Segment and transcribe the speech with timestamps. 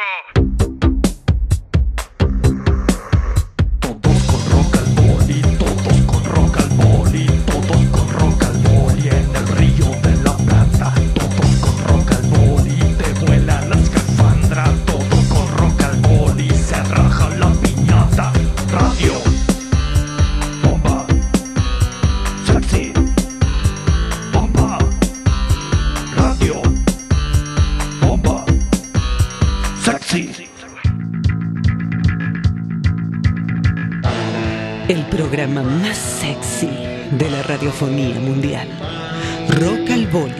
[0.00, 0.59] Todos
[37.70, 38.68] radiofonía mundial.
[39.60, 40.34] Rock al Boli.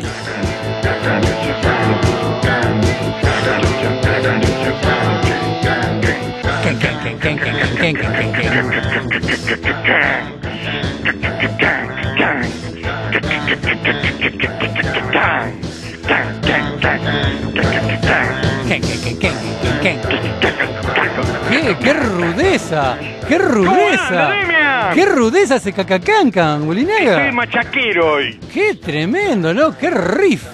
[21.51, 22.97] ¿Qué, qué rudeza!
[23.29, 24.60] ¡Qué ¿Cómo rudeza!
[24.95, 27.17] ¡Qué rudeza ese cacacancan, Bolinaga!
[27.19, 28.39] Estoy machaquero hoy.
[28.53, 29.77] ¡Qué tremendo, ¿no?
[29.77, 30.45] ¡Qué riff!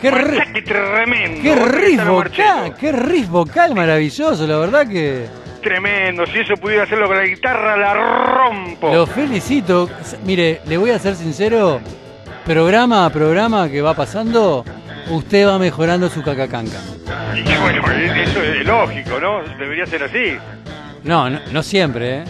[0.00, 1.42] ¡Qué, ri- Machaque tremendo.
[1.42, 2.74] qué riff vocal!
[2.78, 4.46] ¡Qué riff vocal maravilloso!
[4.46, 5.26] La verdad que
[5.62, 6.26] Tremendo.
[6.26, 8.92] Si eso pudiera hacerlo con la guitarra, la rompo.
[8.92, 9.88] lo felicito.
[10.26, 11.80] Mire, le voy a ser sincero.
[12.44, 14.62] Programa a programa que va pasando,
[15.08, 16.82] usted va mejorando su cacacancan.
[17.34, 19.42] Y bueno, eso es lógico, ¿no?
[19.58, 20.36] Debería ser así.
[21.02, 22.24] No, no, no siempre, ¿eh?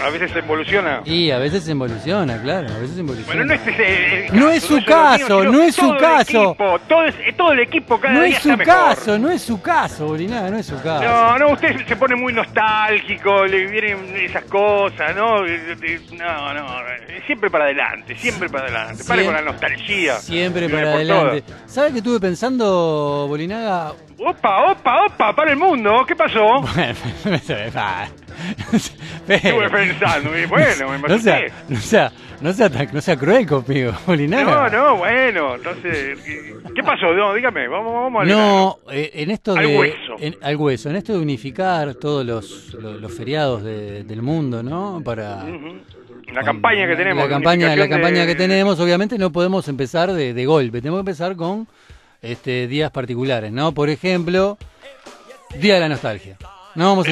[0.00, 1.00] A veces se evoluciona.
[1.04, 3.44] Y a veces se involuciona, claro, a veces involuciona.
[3.44, 6.44] Bueno, no es, ese el No caso, es su caso, no es su caso.
[6.50, 8.74] equipo, todo, es- todo el equipo cada No día es está su mejor.
[8.74, 11.02] caso, no es su caso, Bolinaga, no es su caso.
[11.04, 15.38] No, no, usted se pone muy nostálgico, le vienen esas cosas, ¿no?
[15.40, 16.66] No, no,
[17.26, 19.02] siempre para adelante, siempre para adelante.
[19.04, 20.14] Pare Siem- con la nostalgia.
[20.16, 21.44] Siempre para adelante.
[21.66, 23.92] ¿Sabes qué estuve pensando, Bolinaga?
[24.18, 26.60] Opa, opa, opa, para el mundo, ¿qué pasó?
[26.74, 26.94] Bueno,
[29.28, 33.46] Estuve pensando, y bueno, me no sea, no sea, no sea, tan- no sea cruel
[33.46, 34.68] conmigo, No, Bolinaga.
[34.70, 36.18] no, bueno, entonces,
[36.74, 37.12] ¿qué pasó?
[37.14, 40.16] No, dígame, vamos, vamos al No, eh, en esto de Al hueso.
[40.18, 44.62] en- al hueso, en esto de unificar todos los, los, los feriados de- del mundo,
[44.62, 45.00] ¿no?
[45.04, 45.44] Para.
[46.32, 47.22] La campaña que tenemos.
[47.24, 50.98] La campaña, la campaña de- que tenemos, obviamente no podemos empezar de, de golpe, tenemos
[50.98, 51.66] que empezar con
[52.20, 53.72] este días particulares, ¿no?
[53.72, 54.58] Por ejemplo,
[55.60, 56.36] Día de la Nostalgia.
[56.76, 57.10] No vamos a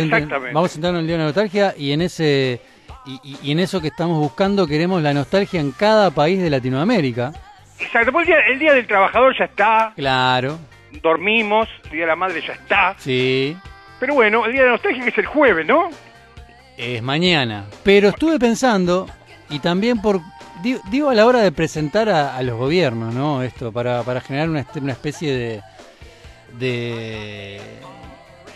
[0.52, 2.60] vamos a entrar en el Día de la Nostalgia y en ese
[3.06, 6.48] y, y- y en eso que estamos buscando queremos la nostalgia en cada país de
[6.50, 7.32] Latinoamérica.
[7.78, 10.58] Exacto, porque el día, el día del trabajador ya está, Claro,
[11.02, 12.94] dormimos, el día de la madre ya está.
[12.98, 13.56] sí,
[14.00, 15.88] Pero bueno, el día de la nostalgia que es el jueves, ¿no?
[16.76, 17.64] es mañana.
[17.82, 19.06] Pero estuve pensando
[19.50, 20.20] y también por
[20.62, 23.42] digo, digo a la hora de presentar a, a los gobiernos, ¿no?
[23.42, 25.60] Esto para, para generar una, una especie de,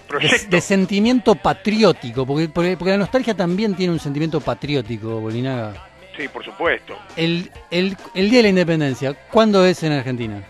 [0.08, 0.48] Proyecto.
[0.48, 5.74] de sentimiento patriótico, porque, porque, porque la nostalgia también tiene un sentimiento patriótico, Bolinaga.
[6.16, 6.98] Sí, por supuesto.
[7.16, 10.42] El, el, el Día de la Independencia, ¿cuándo es en Argentina?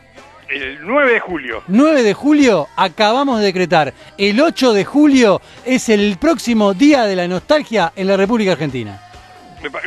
[0.48, 1.62] El 9 de julio.
[1.66, 3.92] 9 de julio, acabamos de decretar.
[4.16, 8.98] El 8 de julio es el próximo Día de la Nostalgia en la República Argentina.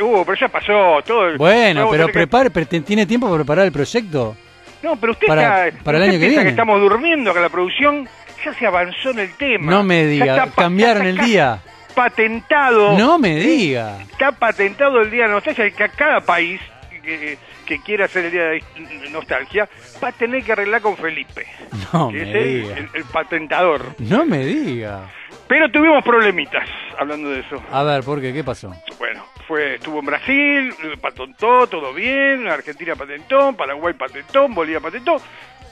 [0.00, 1.28] Uh, pero ya pasó todo.
[1.30, 4.36] el- Bueno, pero que- prepare, ¿tiene tiempo para preparar el proyecto?
[4.84, 6.50] No, pero usted para- está, para el usted año que viene.
[6.50, 8.08] estamos durmiendo, que la producción
[8.44, 9.70] ya se avanzó en el tema.
[9.70, 11.60] No me diga, cambiaron el día.
[11.94, 12.96] Patentado.
[12.98, 14.00] No me diga.
[14.02, 16.60] Está patentado el día de nostalgia que a cada país
[17.02, 17.36] que,
[17.66, 18.62] que quiera hacer el día de
[19.10, 19.68] nostalgia
[20.02, 21.46] va a tener que arreglar con Felipe.
[21.92, 22.76] No que me es diga.
[22.78, 23.94] el- el patentador.
[23.98, 25.10] No me diga.
[25.48, 26.66] Pero tuvimos problemitas
[26.98, 27.62] hablando de eso.
[27.70, 28.32] A ver, ¿por qué?
[28.32, 28.74] ¿Qué pasó?
[28.98, 35.16] Bueno, fue estuvo en Brasil, patentó, todo bien, Argentina patentó, Paraguay patentó, Bolivia patentó,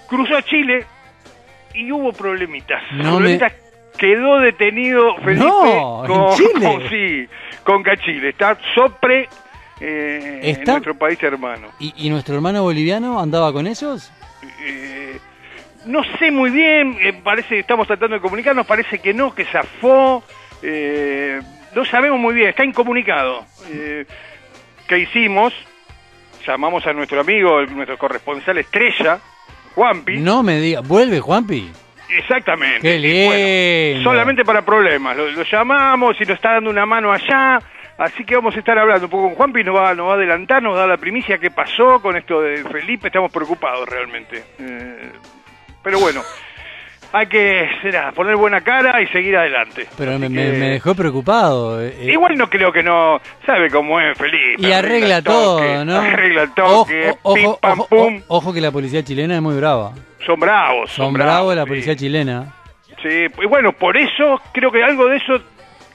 [0.09, 0.85] cruzó a Chile
[1.75, 2.83] y hubo problemitas.
[2.93, 3.53] No problemitas
[3.99, 6.67] quedó detenido Felipe No, ¿en con, Chile?
[6.67, 7.29] con- sí,
[7.65, 9.29] con Cachile, está sopre
[9.81, 11.69] eh, en nuestro país hermano.
[11.79, 14.11] ¿Y, y nuestro hermano boliviano andaba con ellos?
[14.63, 15.19] Eh,
[15.87, 19.45] no sé muy bien, eh, parece que estamos tratando de comunicarnos, parece que no, que
[19.47, 20.23] zafó,
[20.63, 21.41] eh,
[21.75, 23.45] no sabemos muy bien, está incomunicado.
[23.71, 24.05] Eh,
[24.89, 25.53] ¿Qué hicimos?
[26.47, 29.19] Llamamos a nuestro amigo, el- nuestro corresponsal estrella,
[29.75, 30.19] Juanpi.
[30.19, 30.81] No me diga.
[30.81, 31.71] ¿Vuelve Juanpi?
[32.09, 32.81] Exactamente.
[32.81, 34.11] Qué Y bueno, lindo.
[34.11, 35.17] solamente para problemas.
[35.17, 37.59] Lo, lo llamamos y nos está dando una mano allá.
[37.99, 40.15] Así que vamos a estar hablando un poco con Juanpi, nos va, nos va a
[40.15, 43.09] adelantar, nos da la primicia qué pasó con esto de Felipe.
[43.09, 44.43] Estamos preocupados realmente.
[44.59, 45.13] Eh,
[45.83, 46.23] pero bueno,
[47.13, 49.87] hay que será, poner buena cara y seguir adelante.
[49.99, 51.83] Pero me, que- me- me dejó preocupado.
[51.83, 52.13] eh, eh.
[52.13, 53.21] Igual no creo que no.
[53.47, 54.57] Sabe cómo es Felipe.
[54.59, 55.97] Y arregla toque, todo, ¿no?
[56.01, 58.23] Arregla Ojo, toque, ojo, pam ojo, pum.
[58.29, 59.93] ojo que la policía chilena es muy brava.
[60.25, 60.91] Son bravos.
[60.93, 61.69] Son bravos la sí.
[61.69, 62.55] policía chilena.
[63.03, 65.41] Sí, y bueno, por eso creo que algo de eso,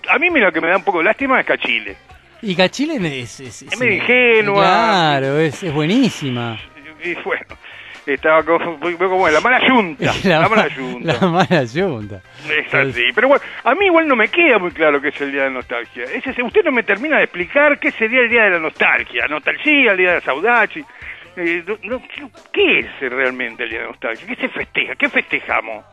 [0.09, 1.95] a mí lo que me da un poco de lástima es Cachile.
[2.41, 3.39] Y Cachile es...
[3.39, 4.61] Es, Es medio ingenua.
[4.63, 6.57] Claro, es, es buenísima.
[7.03, 7.45] Y bueno,
[8.05, 10.11] estaba como, como la mala yunta.
[10.23, 11.13] La, mala yunta.
[11.13, 12.21] La mala yunta.
[12.49, 13.03] Es así.
[13.15, 15.47] Pero bueno, a mí igual no me queda muy claro qué es el Día de
[15.49, 16.03] la Nostalgia.
[16.03, 19.27] Ese, usted no me termina de explicar qué sería el Día de la Nostalgia.
[19.27, 20.83] Nostalgia, el Día de la Saudachi.
[21.37, 24.27] Eh, no- no, ¿qué- ¿Qué es realmente el Día de la Nostalgia?
[24.27, 24.95] ¿Qué se festeja?
[24.95, 25.83] ¿Qué festejamos?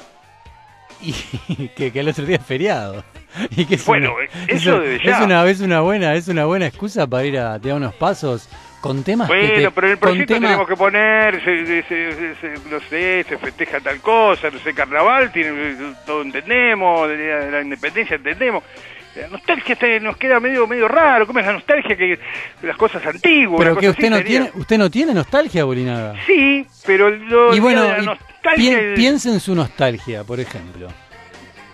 [1.00, 3.04] y que, que el otro día es feriado.
[3.56, 5.16] Y que es Bueno, una, eso es, desde ya.
[5.18, 8.46] es una, es una buena es una buena excusa para ir a tirar unos pasos
[8.82, 12.34] con temas que Bueno, te- pero en el proyecto tenemos que poner, se- se- se-
[12.34, 15.74] se- no sé, se festeja tal cosa, no sé, carnaval, tiene,
[16.04, 18.62] todo entendemos, de la independencia entendemos.
[19.14, 21.96] La nostalgia nos queda medio medio raro, ¿cómo es la nostalgia?
[21.96, 22.18] que
[22.62, 23.58] Las cosas antiguas.
[23.62, 24.40] pero que usted no sería.
[24.46, 28.78] tiene usted no tiene nostalgia Bolinaga Sí, pero lo, y bueno la nostalgia...
[28.78, 30.88] pien- piense en su nostalgia por ejemplo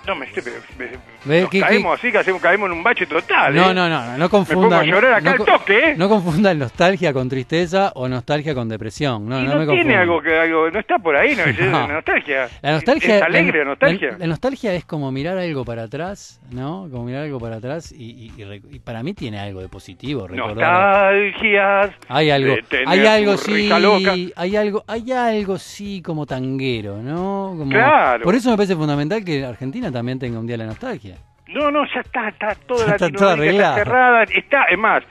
[0.06, 0.98] No, me, me- me-
[1.28, 3.54] nos caemos así, que hacemos, caemos en un bache total.
[3.54, 3.74] no ¿eh?
[3.74, 5.94] no no no, no Me confunda pongo a llorar acá no, al toque, ¿eh?
[5.96, 9.96] no confunda nostalgia con tristeza o nostalgia con depresión no y no, no, me tiene
[9.96, 11.86] algo que algo, no está por ahí, no, es No.
[11.86, 12.48] la nostalgia.
[12.62, 14.10] La nostalgia es alegre, la nostalgia.
[14.12, 16.88] La, la nostalgia es como mirar algo para atrás, ¿no?
[16.90, 19.68] Como mirar algo para atrás y, y- y rec- y para mí tiene algo de
[19.68, 21.12] positivo recordar.
[21.14, 21.90] Nostalgias.
[22.08, 22.54] Hay algo,
[22.86, 24.14] hay algo sí, loca.
[24.36, 27.54] hay algo, hay algo sí como tanguero, ¿no?
[27.58, 28.24] Como- Claro.
[28.24, 31.16] Por eso me parece fundamental que Argentina también tenga un día de la nostalgia.
[31.48, 34.22] No, no, ya está, está toda Ya está está cerrada.
[34.24, 35.02] Está, es más,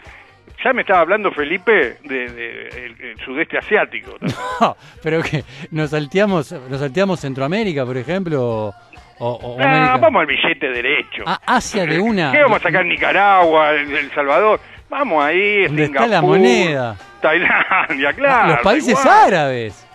[0.64, 2.68] ya me estaba hablando Felipe de, de
[3.12, 4.16] el sudeste asiático.
[4.60, 8.74] No, pero que nos salteamos, nos salteamos Centroamérica, por ejemplo,
[9.20, 11.24] o, Ah, vamos al billete derecho.
[11.26, 12.32] A- Asia de una.
[12.34, 14.60] ¿Qué vamos a sacar Nicaragua, El, Salvador?
[14.90, 16.96] Vamos ahí, está Singapur, la moneda.
[17.22, 18.48] Tailandia, claro.
[18.54, 19.87] los países árabes.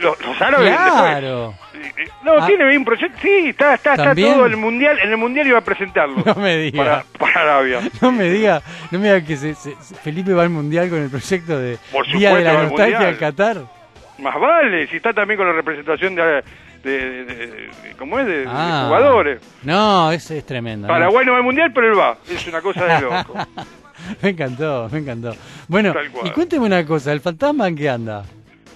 [0.00, 1.54] Los, los árabes Claro.
[1.72, 2.06] después.
[2.06, 2.46] Eh, No, Ah.
[2.46, 3.18] tiene un proyecto.
[3.22, 4.34] Sí, está, está, está ¿También?
[4.34, 4.98] todo el mundial.
[5.02, 6.16] En el mundial iba a presentarlo.
[6.24, 6.82] No me diga.
[6.84, 7.80] Para, para Arabia.
[8.00, 9.54] No me diga, no me diga que se-
[10.02, 13.18] Felipe va al mundial con el proyecto de Por Día de supuesto, la Nostalgia al
[13.18, 13.56] Qatar.
[14.18, 16.42] Más vale, si está también con la representación de, de,
[16.82, 18.26] de- de- ¿cómo es?
[18.26, 18.84] De, de Ah.
[18.88, 19.40] jugadores.
[19.62, 20.88] No, es, es tremendo.
[20.88, 22.16] Paraguay no va al mundial, pero él va.
[22.28, 23.34] Es una cosa de loco.
[24.22, 25.34] me encantó, me encantó.
[25.68, 25.94] Bueno,
[26.24, 28.24] y cuénteme una cosa, ¿el fantasma en qué anda?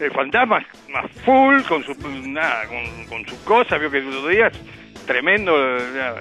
[0.00, 0.58] El fantasma
[0.91, 1.94] más full, con su
[2.29, 4.58] nada, con, con su cosa, vio que el otro día es
[5.06, 6.14] tremendo el,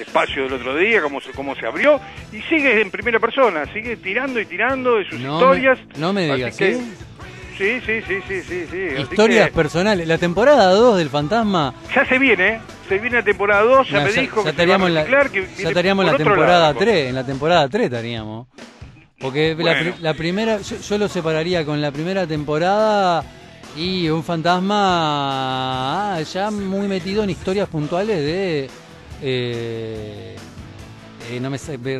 [0.00, 2.00] espacio del otro día, cómo se, cómo se abrió,
[2.32, 5.78] y sigue en primera persona, sigue tirando y tirando de sus No historias.
[5.94, 6.92] me- no me digas, que- ¿sí?
[7.56, 10.08] Sí, sí, sí, sí, sí, Historias que personales.
[10.08, 11.72] La temporada 2 del fantasma.
[11.94, 12.60] ya se viene, ¿eh?
[12.88, 14.50] Se viene la temporada 2, ya no, me ya, dijo ya que se va a
[14.50, 16.78] estaríamos en la, reciclar, que ya estaríamos en la temporada lado.
[16.80, 17.08] 3.
[17.10, 18.48] En la temporada 3 estaríamos.
[19.20, 19.92] Porque la, Bueno.
[19.92, 23.24] pri- la primera, yo, yo lo separaría con la primera temporada
[23.76, 28.68] y un fantasma ah, ya muy metido en historias puntuales de.
[29.22, 30.36] eh,
[31.30, 31.58] eh, no me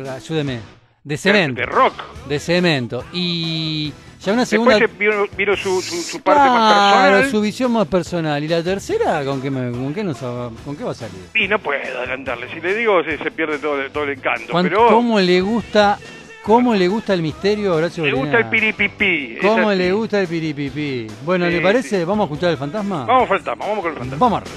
[0.09, 0.59] ayúdeme.
[1.03, 1.59] De cemento.
[1.61, 1.93] De rock.
[2.27, 3.03] De cemento.
[3.13, 4.77] Y ya una segunda.
[4.79, 7.31] Después vieron, vieron su, su, su parte más personal.
[7.31, 8.43] su visión más personal.
[8.43, 11.15] ¿Y la tercera con qué, me- con qué, nos, con qué va a salir?
[11.35, 12.49] Y no puedo adelantarle.
[12.53, 14.51] Si le digo, se, se pierde todo, todo el encanto.
[14.51, 15.99] ¿Cuán- Pero ¿Cómo le gusta
[16.45, 19.37] cómo le gusta el misterio a Horacio le gusta el piripipí.
[19.41, 21.07] ¿Cómo le gusta el piripipí?
[21.25, 21.99] Bueno, Sí, ¿le parece?
[21.99, 22.05] sí.
[22.05, 23.05] ¿Vamos a escuchar el fantasma?
[23.05, 24.25] Vamos fantasma, vamos con el fantasma.
[24.25, 24.55] Vamos arriba.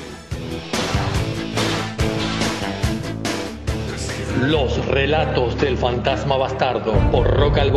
[4.42, 7.72] Los relatos del fantasma bastardo por Rock al.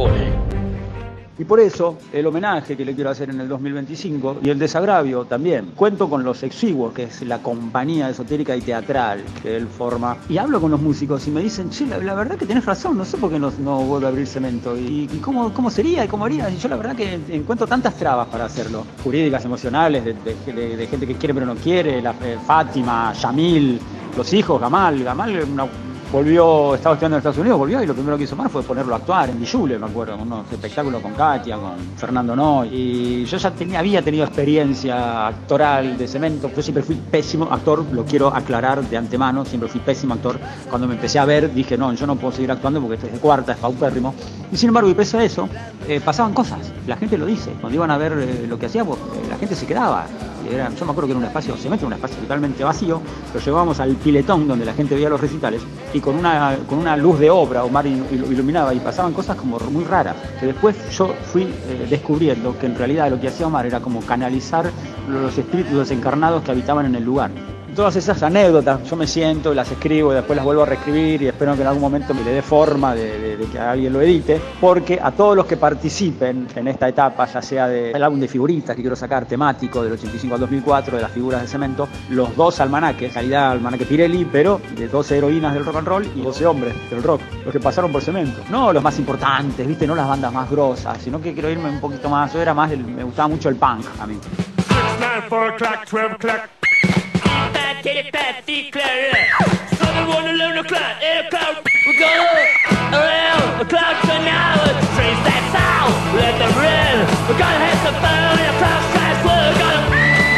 [1.41, 5.25] Y por eso el homenaje que le quiero hacer en el 2025 y el desagravio
[5.25, 5.71] también.
[5.75, 10.17] Cuento con los exiguos, que es la compañía esotérica y teatral que él forma.
[10.29, 13.05] Y hablo con los músicos y me dicen, che, la, verdad que tenés razón, no
[13.05, 14.77] sé por qué no, no a abrir cemento.
[14.77, 16.47] ¿Y, cómo, cómo sería y cómo haría?
[16.47, 18.85] Y yo la verdad que encuentro tantas trabas para hacerlo.
[19.03, 22.03] Jurídicas, emocionales, de gente que quiere pero no quiere.
[22.03, 23.79] La, eh, Fátima, Yamil,
[24.15, 25.03] los hijos, Gamal.
[25.03, 28.49] Gamal una- volvió, estaba estudiando en Estados Unidos, volvió y lo primero que hizo Mar
[28.49, 32.69] fue ponerlo a actuar en Dijule, me acuerdo, unos espectáculos con Katia, con Fernando Noy.
[32.71, 37.85] Y yo ya tenía, había tenido experiencia actoral de cemento, yo siempre fui pésimo actor,
[37.91, 40.37] lo quiero aclarar de antemano, siempre fui pésimo actor.
[40.69, 43.13] Cuando me empecé a ver dije, no, yo no puedo seguir actuando porque esto es
[43.13, 44.13] de cuarta, es paupérrimo.
[44.51, 45.47] Y sin embargo, y pese a eso,
[45.87, 48.97] eh, pasaban cosas, la gente lo dice, cuando iban a ver eh, lo que hacíamos,
[48.97, 50.05] eh, la gente se quedaba.
[50.51, 52.99] Yo me acuerdo que era un espacio, era un espacio totalmente vacío,
[53.33, 55.61] lo llevábamos al piletón donde la gente veía los recitales
[56.01, 59.57] con una, con una luz de obra Omar il- il- iluminaba y pasaban cosas como
[59.71, 60.15] muy raras.
[60.39, 64.01] Que después yo fui eh, descubriendo que en realidad lo que hacía Omar era como
[64.01, 64.69] canalizar
[65.07, 67.31] los espíritus desencarnados que habitaban en el lugar.
[67.75, 71.27] Todas esas anécdotas, yo me siento, las escribo y después las vuelvo a reescribir y
[71.27, 74.99] espero que en algún momento me le dé forma de, que alguien lo edite, porque
[75.01, 78.81] a todos los que participen en esta etapa, ya sea del álbum de figuritas que
[78.81, 83.13] quiero sacar, temático del 85 al 2004, de las figuras de cemento, los dos almanaques,
[83.13, 87.01] calidad almanaque Pirelli, pero de 12 heroínas del rock and roll y 12 hombres del
[87.01, 88.41] rock, los que pasaron por cemento.
[88.49, 91.79] No los más importantes, viste, no las bandas más grosas, sino que quiero irme un
[91.79, 94.19] poquito más, era más, me gustaba mucho el punk a mí.
[97.73, 97.83] Four o'clock, twelve o'clock.
[97.83, 99.77] Fat titty, fat feet, clear it.
[99.77, 101.63] Seven, one, eleven o'clock, eight o'clock.
[101.87, 102.07] We go
[102.91, 104.55] around o'clock to now.
[104.95, 106.99] Trace that sound, let them ring.
[107.27, 109.21] We're gonna hit the phone and cross tracks.
[109.25, 109.89] We're gonna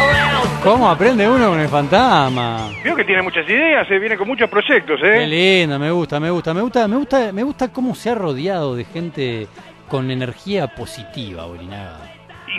[0.10, 0.64] around.
[0.64, 2.70] ¿Cómo aprende uno con el fantasma?
[2.84, 5.28] Veo que tiene muchas ideas, se viene con muchos proyectos, Qué ¿eh?
[5.28, 8.76] lindo, me gusta, me gusta, me gusta, me gusta, me gusta cómo se ha rodeado
[8.76, 9.48] de gente
[9.90, 12.13] con energía positiva, Bolinaga.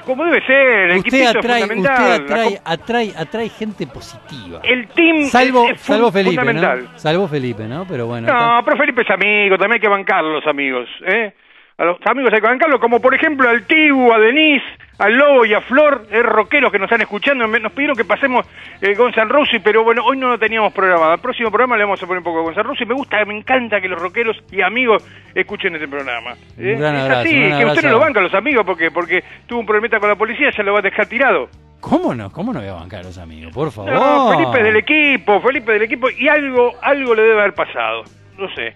[0.04, 4.60] Como debe ser, el Usted atrae, es usted atrae, atrae, atrae gente positiva.
[4.62, 6.84] El team Salvo, es, es salvo Felipe, fundamental.
[6.84, 6.98] ¿no?
[6.98, 7.86] Salvo Felipe, ¿no?
[7.88, 8.26] Pero bueno.
[8.26, 11.32] No, pero Felipe es amigo, también hay que bancar los amigos, ¿eh?
[11.76, 14.64] A los amigos hay que bancarlos, como por ejemplo al Tibu, a Denise,
[14.96, 18.46] al Lobo y a Flor, es rockeros que nos están escuchando, nos pidieron que pasemos
[18.80, 21.10] eh, Guns N' Roses, pero bueno, hoy no lo teníamos programado.
[21.10, 23.24] Al próximo programa le vamos a poner un poco de Guns N' Roses, me gusta,
[23.24, 25.04] me encanta que los rockeros y amigos
[25.34, 26.34] escuchen este programa.
[26.56, 26.76] ¿eh?
[26.78, 29.24] Gran es abrazo, así, gran que usted no lo banca a los amigos porque porque
[29.48, 31.48] tuvo un problemita con la policía, ya lo va a dejar tirado.
[31.80, 32.30] ¿Cómo no?
[32.30, 33.52] ¿Cómo no voy a bancar a los amigos?
[33.52, 33.92] Por favor.
[33.92, 38.04] No, Felipe es del equipo, Felipe del equipo, y algo, algo le debe haber pasado,
[38.38, 38.74] no sé.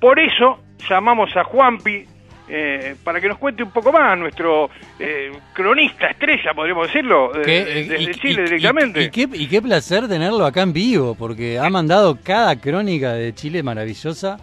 [0.00, 2.14] Por eso llamamos a Juanpi
[2.48, 7.42] eh, para que nos cuente un poco más, nuestro eh, cronista estrella, podríamos decirlo, eh,
[7.44, 7.64] ¿Qué?
[7.64, 9.00] desde Y- Chile y- directamente.
[9.02, 13.12] Y, y qué, y qué placer tenerlo acá en vivo, porque ha mandado cada crónica
[13.14, 14.38] de Chile maravillosa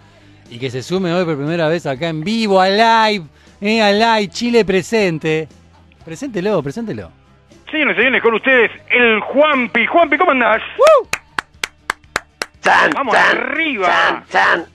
[0.49, 3.25] y que se sume hoy por primera vez acá en vivo, a live,
[3.61, 5.47] eh, a live, Chile presente.
[6.03, 7.09] Preséntelo, preséntelo.
[7.71, 9.85] Señores y señores, con ustedes el Juanpi.
[9.87, 10.61] Juanpi, ¿cómo andás?
[12.61, 14.23] Chan, Vamos chan, arriba.
[14.31, 14.65] Chan,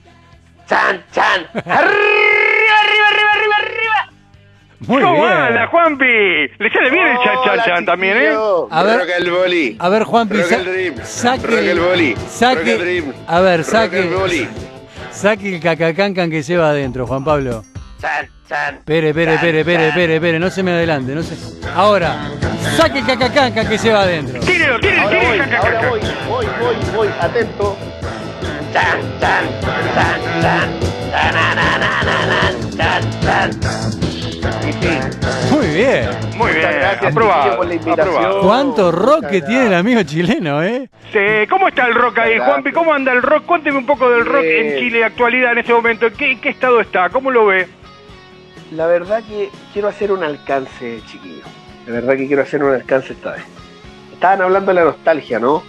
[0.69, 1.63] chan, chan, chan.
[1.65, 4.13] arriba, arriba, arriba, arriba, arriba.
[4.87, 5.33] Muy ¿Cómo bien.
[5.33, 6.05] anda, Juanpi?
[6.05, 8.33] Le sale bien el chan chan Hola, chan también, ¿eh?
[8.71, 9.75] A ver- Rock el boli.
[9.79, 10.95] A ver, Juanpi, Rock sa- el dream.
[11.03, 12.15] saque Rock el boli.
[12.29, 13.13] saque- Rock el dream.
[13.27, 14.47] a ver, Rock saque, el boli.
[15.11, 17.63] saque el cacacancan que lleva adentro, Juan Pablo.
[17.99, 18.75] Chan, chan.
[18.75, 21.35] Espere, espere, espere, espere, espere, espere, no se me adelante, no se...
[21.75, 22.15] Ahora,
[22.77, 24.39] saque el cacacancan que lleva adentro.
[24.39, 25.57] Tírelo, tírelo, Ahora voy, tírelo.
[25.61, 25.99] ahora voy,
[26.29, 27.77] voy, voy, voy, atento.
[35.51, 36.09] Muy bien.
[36.37, 37.57] Muy bien, gracias, aprobado.
[37.57, 38.07] por la invitación.
[38.07, 38.41] aprobado.
[38.41, 40.89] ¿Cuánto rock que tiene el amigo chileno, eh?
[41.11, 42.37] Sí, ¿Cómo está el rock ahí.
[42.37, 42.71] Juanpi?
[42.71, 43.45] ¿Cómo anda el rock?
[43.45, 44.67] Cuénteme un poco del rock Bien.
[44.67, 46.07] en Chile, actualidad, en este momento.
[46.07, 47.09] ¿En qué, en qué estado está?
[47.09, 47.67] ¿Cómo lo ve?
[48.71, 51.43] La verdad que quiero hacer un alcance, chiquillo.
[51.87, 53.43] La verdad que quiero hacer un alcance esta vez.
[54.13, 55.63] Estaban hablando de la nostalgia, ¿no?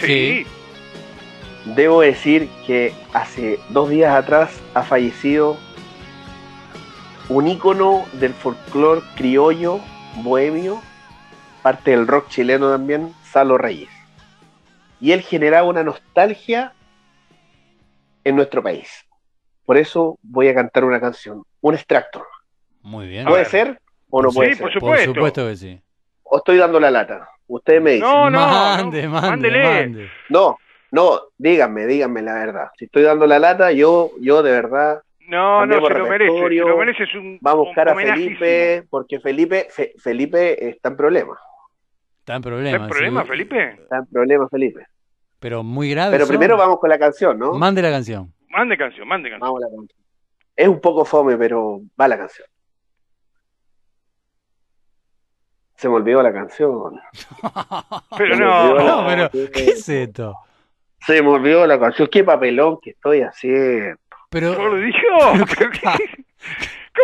[0.00, 0.46] Sí.
[1.74, 5.56] Debo decir que hace dos días atrás ha fallecido
[7.28, 9.80] un ícono del folclore criollo,
[10.22, 10.80] bohemio,
[11.62, 13.90] parte del rock chileno también, Salo Reyes.
[15.00, 16.72] Y él generaba una nostalgia
[18.24, 18.88] en nuestro país.
[19.66, 22.24] Por eso voy a cantar una canción, un extracto.
[22.80, 23.26] Muy bien.
[23.26, 24.62] ¿Puede ser o no Sí, puede por ser?
[24.62, 25.14] Por supuesto.
[25.14, 25.80] supuesto que sí.
[26.22, 27.28] O estoy dando la lata.
[27.46, 28.08] Ustedes me dicen.
[28.08, 29.62] No, no, mande, no, mande, mándele.
[29.64, 30.10] mande.
[30.30, 30.56] No,
[30.90, 32.68] no, díganme, díganme la verdad.
[32.78, 36.08] Si estoy dando la lata, yo, yo de verdad, No, no, se lo merece.
[36.08, 36.68] Se repertorio.
[36.68, 37.02] lo merece.
[37.04, 37.94] Es un va a buscar a.
[37.94, 41.38] Felipe, porque Felipe, Fe- Felipe está en problemas.
[42.20, 42.82] Está en ¿Está problemas.
[42.82, 43.28] en problema, sí.
[43.28, 43.70] Felipe?
[43.82, 44.86] Está en problemas, Felipe.
[45.40, 46.12] Pero muy grave.
[46.12, 46.32] Pero son.
[46.36, 47.52] primero vamos con la canción, ¿no?
[47.54, 48.32] Mande la canción.
[48.48, 49.46] Mande canción, mande canción.
[49.48, 49.98] Vamos a la canción.
[50.56, 52.46] Es un poco fome, pero va la canción.
[55.76, 57.00] Se me olvidó la canción.
[58.16, 59.30] Pero no, No, pero.
[59.52, 60.34] ¿qué es esto?
[61.06, 62.08] Se me olvidó la canción.
[62.10, 63.96] Qué papelón que estoy haciendo.
[64.30, 64.94] Pero, por Dios.
[65.58, 65.80] pero ¿qué-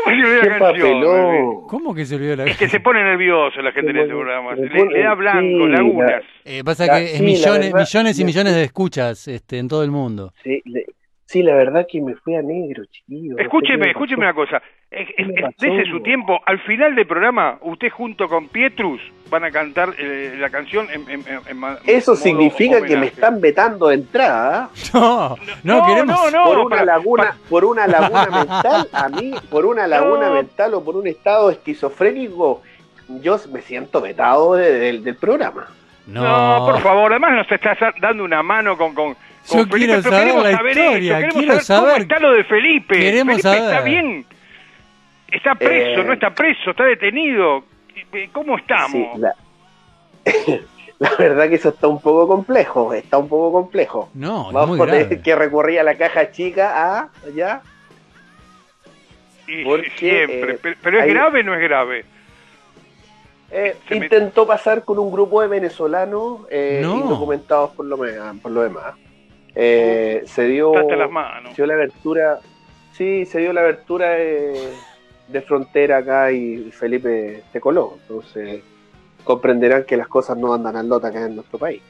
[0.05, 0.61] ¿Cómo se olvidó la canción?
[1.01, 1.67] papelón.
[1.69, 4.55] ¿cómo que se olvidó la Es que se pone nervioso la gente en este programa.
[4.57, 6.23] Le, da blanco, sí, lagunas.
[6.45, 9.69] Eh, pasa La- que es sí, millones, verdad- millones y millones de escuchas este, en
[9.69, 10.33] todo el mundo.
[10.43, 10.85] Sí, le-
[11.27, 13.31] sí, la verdad que me fui a negro, chiquillo.
[13.33, 14.63] No sé qué Escúcheme, me escúcheme una cosa.
[14.91, 15.55] Es- es- ¿Qué me es- pasó?
[15.75, 16.41] Dese su tiempo.
[16.47, 19.01] Al final del programa, usted junto con Pietrus
[19.31, 22.97] van a cantar eh, la canción en, en- en- en ma- Eso modo significa que
[22.97, 24.71] me están vetando de entrada.
[24.93, 25.35] ¿ah?
[25.65, 26.21] No, no, No, queremos.
[26.21, 26.45] no, no.
[26.45, 30.35] por una para- laguna, por una laguna mental, a mí, por una laguna No.
[30.35, 32.63] mental o por un estado esquizofrénico,
[33.21, 35.67] yo me siento vetado de- del- del programa.
[36.07, 39.17] No, por favor, además nos estás dando una mano con, con
[39.47, 42.19] Yo Felipe, quiero pero saber queremos la saber historia, eso, queremos quiero saber, cómo está
[42.21, 42.99] lo de Felipe.
[42.99, 43.63] Queremos Felipe saber.
[43.75, 44.27] está bien,
[45.31, 46.05] está preso, Eh.
[46.05, 47.65] no está preso, está detenido.
[48.33, 48.93] ¿Cómo estamos?
[48.93, 49.35] Sí, la,
[51.01, 54.09] La verdad que eso está un poco complejo, está un poco complejo.
[54.15, 55.21] No, Vamos muy a grave.
[55.21, 57.61] que recurrir a la caja chica a ya.
[59.47, 60.53] Y Porque, siempre.
[60.55, 62.05] eh, pero, pero es hay- grave o no es grave?
[63.51, 66.97] Eh, me- intentó pasar con un grupo de venezolanos eh, No.
[66.97, 68.95] indocumentados por lo, me- por lo demás.
[69.55, 71.51] Eh, se dio, las manos.
[71.51, 72.39] se dio la abertura,
[72.93, 74.73] sí, se dio la abertura de,
[75.29, 77.99] de frontera acá y Felipe se coló.
[78.03, 78.63] Entonces
[79.23, 81.81] comprenderán que las cosas no andan al lota acá en nuestro país.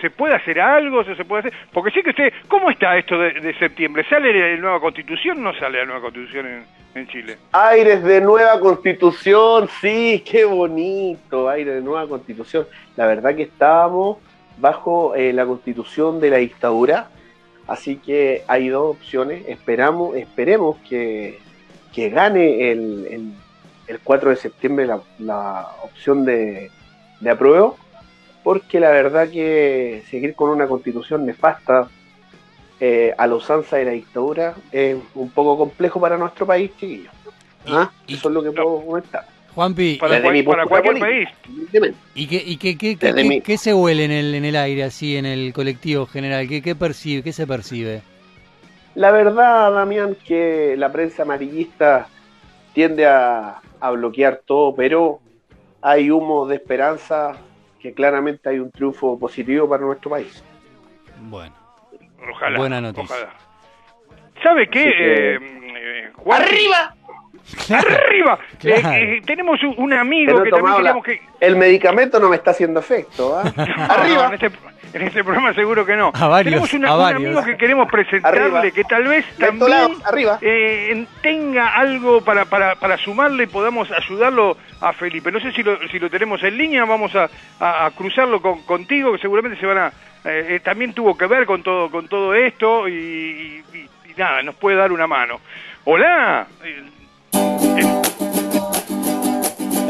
[0.00, 1.04] ¿Se puede hacer algo?
[1.04, 1.52] ¿Se se puede hacer?
[1.72, 4.04] Porque sí que usted, ¿cómo está esto de, de septiembre?
[4.08, 6.64] ¿Sale la nueva constitución o no sale la nueva constitución en,
[6.94, 7.36] en Chile?
[7.52, 12.66] Aires de nueva constitución, sí, qué bonito, aire de nueva constitución.
[12.96, 14.18] La verdad que estábamos
[14.60, 17.08] bajo eh, la constitución de la dictadura,
[17.66, 19.44] así que hay dos opciones.
[19.48, 21.38] Esperamos, esperemos que,
[21.92, 23.32] que gane el, el,
[23.86, 26.70] el 4 de septiembre la, la opción de,
[27.20, 27.76] de apruebo,
[28.42, 31.88] porque la verdad que seguir con una constitución nefasta
[32.82, 37.12] eh, a la usanza de la dictadura es un poco complejo para nuestro país, chiquillos.
[37.66, 37.90] ¿Ah?
[38.08, 39.26] Eso es lo que puedo comentar.
[39.54, 41.28] Juanpi, Para, mi para cualquier país.
[42.14, 44.44] ¿y qué, y qué, qué, qué- Desde qué- mi- qué se huele en el, en
[44.44, 46.46] el aire, así, en el colectivo general?
[46.48, 47.22] ¿Qué, qué percibe?
[47.22, 48.02] ¿Qué se percibe?
[48.94, 52.06] La verdad, Damián, que la prensa amarillista
[52.72, 55.20] tiende a, a bloquear todo, pero
[55.82, 57.32] hay humo de esperanza
[57.80, 60.44] que claramente hay un triunfo positivo para nuestro país.
[61.22, 61.54] Bueno,
[62.30, 62.58] Ojalá.
[62.58, 63.16] Buena noticia.
[63.16, 63.32] ojalá.
[64.42, 64.84] ¿Sabe qué?
[64.84, 65.38] Que- Eh,
[65.76, 66.94] eh, Juan- ¡Arriba!
[67.70, 68.38] ¡Arriba!
[68.58, 68.88] Claro.
[68.90, 71.20] Eh, eh, tenemos un, amigo Pero que también la- queríamos que...
[71.40, 73.38] El medicamento no me está haciendo efecto.
[73.38, 73.52] ¿ah?
[73.56, 74.26] No, ¡Arriba!
[74.26, 74.50] en, este,
[74.92, 76.10] en este programa seguro que no.
[76.14, 77.24] A varios, Tenemos una- a un varios.
[77.36, 78.62] amigo que queremos presentarle Arriba.
[78.70, 79.72] que tal vez también
[80.04, 80.38] arriba.
[80.42, 85.30] eh, tenga algo para, para, para sumarle y podamos ayudarlo a Felipe.
[85.32, 87.28] No sé si lo, si lo tenemos en línea, vamos a,
[87.60, 89.86] a- a cruzarlo con, contigo, que seguramente se van a...
[90.24, 94.14] eh, eh, también tuvo que ver con todo, con todo esto y, y- y- y
[94.16, 95.40] nada, nos puede dar una mano.
[95.84, 96.46] Hola.
[97.62, 98.02] Eh,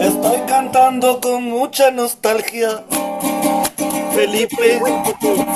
[0.01, 2.85] Estoy cantando con mucha nostalgia.
[4.15, 4.81] Felipe,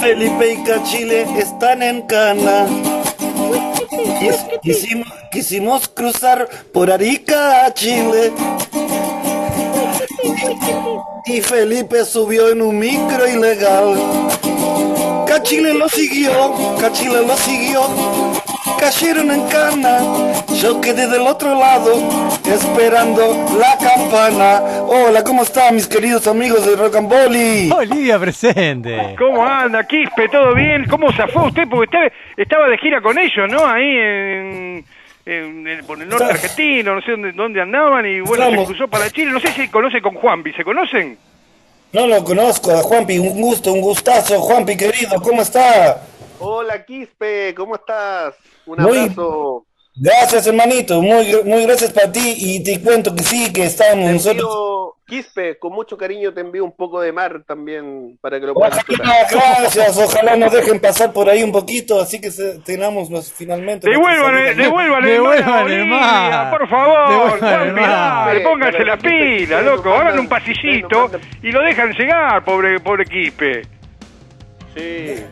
[0.00, 2.66] Felipe y Cachile están en cana.
[4.20, 8.32] Quis- Quisimos, quisimos cruzar por Arica a Chile.
[11.26, 13.96] Y Felipe subió en un micro ilegal.
[15.26, 16.30] Cachile lo siguió,
[16.80, 17.82] Cachile lo siguió.
[18.84, 19.98] Cayeron en cana.
[20.60, 23.22] Yo quedé del otro lado, esperando
[23.58, 24.60] la campana.
[24.82, 27.70] Hola, ¿cómo están mis queridos amigos de Rock and Boli?
[27.74, 29.14] Olivia presente.
[29.16, 30.28] ¿Cómo anda, Quispe?
[30.28, 30.84] ¿Todo bien?
[30.90, 31.62] ¿Cómo zafó usted?
[31.66, 33.64] Porque usted estaba de gira con ellos, ¿no?
[33.64, 34.84] Ahí en,
[35.24, 38.66] en- en- por el norte argentino, no sé dónde, dónde andaban, y bueno, Estamos.
[38.68, 39.30] se cruzó para Chile.
[39.30, 41.16] No sé si conoce con Juanpi, ¿se conocen?
[41.94, 44.40] No lo conozco, a Juanpi, un gusto, un gustazo.
[44.40, 46.02] Juanpi, querido, ¿cómo está?
[46.38, 48.34] Hola, Quispe, ¿cómo estás?
[48.66, 49.64] Un Muy- abrazo.
[49.96, 52.34] Gracias, hermanito, muy, muy gracias para ti.
[52.36, 54.40] Y te cuento que sí, que estábamos Te nosotros.
[54.42, 58.54] envío, Quispe, con mucho cariño te envío un poco de mar también para que lo
[58.54, 58.76] puedas.
[58.88, 63.32] Ojalá, gracias, ojalá nos dejen pasar por ahí un poquito, así que se- tengamos los,
[63.32, 63.88] finalmente.
[63.88, 65.04] Devuelvan, devuelvan.
[65.04, 66.50] Devuelvan el mar.
[66.58, 71.08] por favor, Devuelvan pónganse la pila, loco, hagan un pasillito
[71.40, 73.62] y lo dejan llegar, pobre, pobre Quispe.
[74.74, 75.22] Sí.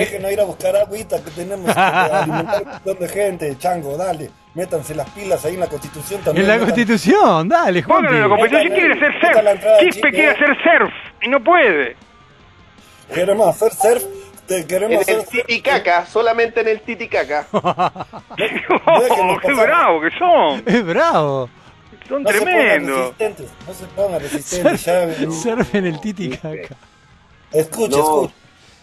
[0.00, 4.30] Déjenos ir a buscar agüita que tenemos que alimentar un montón de gente, chango, dale.
[4.54, 6.44] Métanse las pilas ahí en la constitución también.
[6.44, 8.28] En la metan- constitución, dale, Pónganlo en la
[8.74, 9.78] quiere hacer surf.
[9.80, 11.96] Quispe quiere hacer surf y no puede.
[13.14, 14.04] Queremos hacer surf,
[14.46, 17.46] te En queremos el Titicaca, solamente en el Titicaca.
[18.86, 20.62] Oh, qué bravo que son.
[20.66, 21.48] Es bravo.
[22.08, 23.14] Son No tremendos.
[23.20, 25.30] no se pongan resistentes, ya.
[25.30, 26.74] Surf en el Titicaca.
[27.52, 28.02] Escucha, No.
[28.24, 28.34] escucha.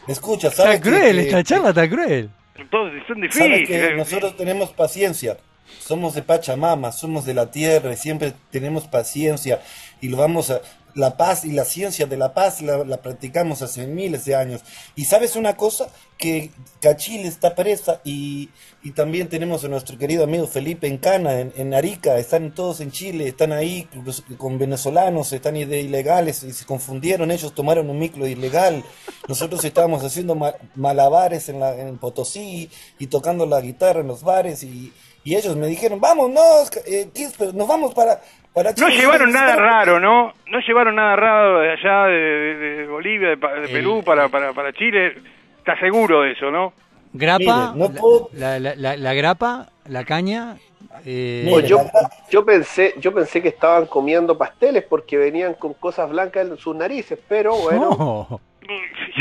[0.08, 2.30] Escucha, ¿sabes Está cruel, que- esta que- charla está cruel.
[2.56, 3.68] Entonces son ¿Sabes difíciles.
[3.90, 5.38] que nosotros tenemos paciencia?
[5.80, 9.62] Somos de Pachamama, somos de la tierra y siempre tenemos paciencia
[10.02, 10.62] y lo vamos a...
[10.98, 14.62] La paz y la ciencia de la paz la, practicamos hace miles de años.
[14.96, 16.50] Y sabes una cosa, que
[16.82, 18.50] Cachile está presa y,
[18.96, 22.90] también tenemos a nuestro querido amigo Felipe en Cana, en, en Arica, están todos en
[22.92, 28.00] Chile, están ahí los- con venezolanos, están de ilegales y se confundieron, ellos tomaron un
[28.00, 28.84] micro ilegal.
[29.28, 34.24] Nosotros estábamos haciendo ma- malabares en, la, en Potosí y tocando la guitarra en los
[34.24, 34.92] bares y,
[35.28, 37.08] y ellos me dijeron, vámonos, eh,
[37.54, 38.20] nos vamos para...
[38.54, 38.98] para No Chile".
[39.02, 40.34] llevaron nada raro, ¿no?
[40.50, 44.04] No llevaron nada raro de allá, de, de- de Bolivia, de, pa- de El- Perú,
[44.06, 45.16] para, para, para Chile.
[45.58, 46.72] ¿Estás seguro de eso, no?
[47.14, 50.56] Grapa, Mire, no puedo- la, la- la- la grapa, la caña
[51.06, 51.86] Eh, yo,
[52.30, 56.76] yo pensé, yo pensé que estaban comiendo pasteles porque venían con cosas blancas en sus
[56.76, 57.90] narices, pero bueno.
[57.90, 58.42] no.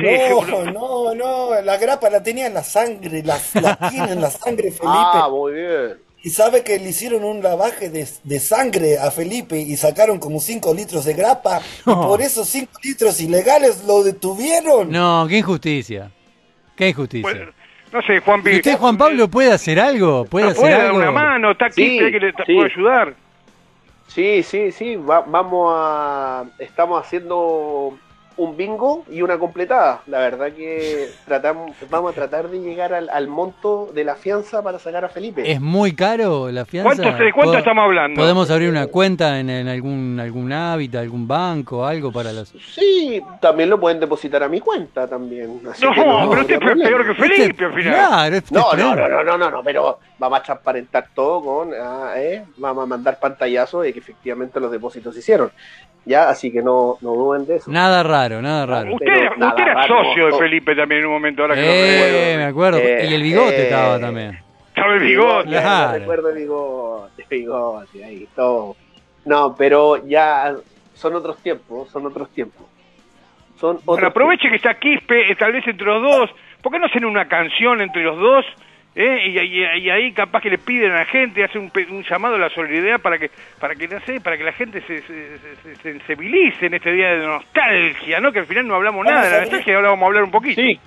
[0.02, 4.30] No, no, no, la grapa la tenía en la sangre, la, la tiene en la
[4.30, 4.82] sangre Felipe.
[4.84, 5.98] Ah, muy bien.
[6.22, 10.40] Y sabe que le hicieron un lavaje de, de sangre a Felipe y sacaron como
[10.40, 11.60] 5 litros de grapa.
[11.86, 14.90] Y por esos 5 litros ilegales lo detuvieron.
[14.90, 16.10] No, qué injusticia.
[16.74, 17.30] Qué injusticia.
[17.30, 17.52] Bueno,
[17.92, 18.56] no sé, Juan ¿Y Pi.
[18.56, 20.24] usted, Juan Pablo, puede hacer algo?
[20.26, 20.98] ¿Puede ¿No hacer puede dar algo?
[20.98, 21.50] una mano?
[21.52, 21.82] ¿Está aquí?
[21.90, 22.54] Sí, ¿Cree que le sí.
[22.54, 23.14] puedo ayudar?
[24.08, 24.96] Sí, sí, sí.
[24.96, 26.44] va- vamos a.
[26.58, 27.98] Estamos haciendo
[28.38, 30.02] un bingo y una completada.
[30.06, 34.62] La verdad que tratamos, vamos a tratar de llegar al, al monto de la fianza
[34.62, 35.50] para sacar a Felipe.
[35.50, 37.02] ¿Es muy caro la fianza?
[37.02, 38.20] ¿Cuánto, ¿De cuánto ¿Pod- estamos hablando?
[38.20, 42.48] ¿Podemos abrir una cuenta en, en algún algún hábitat, algún banco, algo para los...
[42.74, 45.60] Sí, también lo pueden depositar a mi cuenta también.
[45.70, 47.14] así No, que pero usted habría es peor que.
[47.14, 47.94] Felipe al final.
[47.96, 51.42] Este, Claro, este No, no, no, no, no, no, no, pero vamos a transparentar todo
[51.42, 52.44] con, ah, ¿eh?
[52.56, 55.50] vamos a mandar pantallazos de que efectivamente los depósitos se hicieron.
[56.04, 57.70] Ya, así que no, no duden de eso.
[57.70, 58.94] Nada raro, nada raro.
[58.94, 60.38] Usted, Pero nada usted era raro, socio de no.
[60.38, 62.36] Felipe también en un momento, ahora que no Eh, recuerdo.
[62.38, 62.78] me acuerdo.
[62.78, 63.62] Eh, y el bigote eh.
[63.64, 64.38] estaba también.
[64.68, 65.48] Estaba el bigote.
[65.48, 65.92] Claro.
[65.92, 68.76] no recuerdo el bigote, bigote, ahí, todo.
[69.24, 70.54] No, pero ya
[70.94, 72.64] son otros tiempos, son otros tiempos.
[73.58, 76.30] Son otros Bueno, aproveche que está Quispe, eh, tal vez entre los dos.
[76.62, 78.44] ¿Por qué no hacen una canción entre los dos?
[78.96, 79.18] Eh?
[79.28, 82.02] Y, y- y ahí capaz que le piden a la gente, hacen un, pe- un
[82.02, 83.30] llamado a la solidaridad para que,
[83.60, 86.90] para que no sé, para que la gente se, se, se- se sensibilice en este
[86.92, 88.32] día de nostalgia, ¿no?
[88.32, 90.24] Que al final no hablamos Vamos nada de a la nostalgia, ahora vamos a hablar
[90.24, 90.60] un poquito.
[90.60, 90.80] Sí,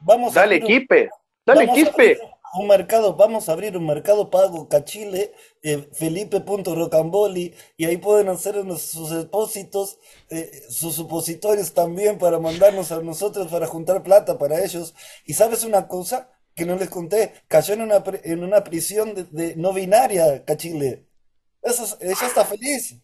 [0.00, 1.08] Vamos a dale, un- Quispe,
[1.46, 2.18] dale, vamos a abrir
[2.56, 8.54] Un mercado, vamos a abrir un mercado pago Cachile, eh, felipe.rocamboli, y ahí pueden hacer
[8.78, 9.98] sus depósitos,
[10.30, 14.94] eh, sus supositorios también para mandarnos a nosotros para juntar plata para ellos.
[15.26, 19.24] Y sabes una cosa que no les conté, cayó en una, en una prisión de,
[19.24, 21.06] de no binaria, Cachile.
[21.62, 22.96] Eso, es- ella está feliz.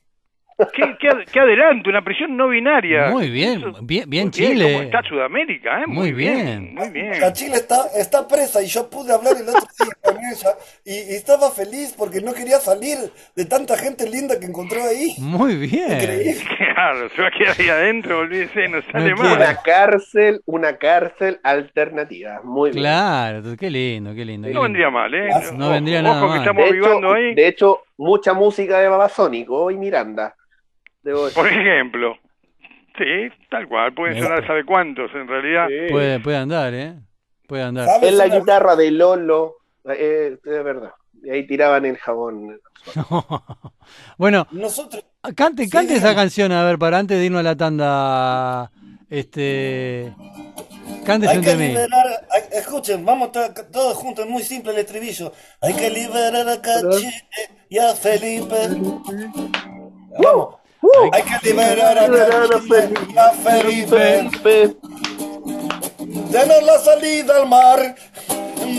[0.75, 1.91] ¿Qué, qué, qué adelanto?
[1.91, 3.09] Una prisión no binaria.
[3.11, 4.73] Muy bien, Eso- bien, bien Muy Chile.
[4.73, 5.81] ¿Cómo está Sudamérica?
[5.81, 5.87] ¿eh?
[5.87, 6.75] Muy bien.
[6.75, 7.19] Muy bien.
[7.19, 10.51] Cachile está, está presa y yo pude hablar el otro día con ella
[10.85, 12.99] y, y estaba feliz porque no quería salir
[13.35, 15.15] de tanta gente linda que encontró ahí.
[15.19, 15.93] Muy bien.
[15.93, 16.45] Increíble.
[16.75, 19.37] Claro, se va a quedar ahí adentro, olvídese, no sale No más.
[19.37, 22.41] Una cárcel, una cárcel alternativa.
[22.43, 22.83] Muy bien.
[22.83, 24.49] Claro, qué lindo, qué lindo.
[24.49, 24.63] qué No lindo.
[24.63, 25.29] vendría mal, ¿eh?
[25.57, 26.39] No vendría Ojo nada que mal.
[26.39, 27.35] estamos De hecho, ahí.
[27.35, 30.35] de hecho, mucha música de Babasónico y Miranda.
[31.35, 32.17] Por ejemplo.
[32.99, 33.95] Sí, tal cual.
[33.95, 35.67] Pueden sonar sabe cuántos, en realidad.
[35.69, 35.91] Sí.
[35.93, 36.95] Puede, puede andar, ¿eh?
[37.47, 37.87] Puede andar.
[37.87, 39.57] ¿Sabes Es la guitarra de Lolo.
[39.89, 40.93] eh, es verdad.
[41.23, 42.61] Y ahí tiraban el jabón.
[44.19, 45.05] bueno, Nosotros,
[45.37, 48.71] cante, Sí, cante esa canción, a ver, para antes de irnos a la tanda.
[49.09, 50.15] Este.
[51.05, 55.33] Cántese hay que liberar, hay- escuchen, vamos to- todos juntos, es muy simple el estribillo.
[55.61, 57.13] Hay que liberar a Cachile
[57.69, 58.69] y a Felipe.
[60.23, 60.60] Vamos.
[61.13, 64.77] Hay que liberar a Cachile y a Felipe.
[66.31, 67.95] Denos la salida al mar,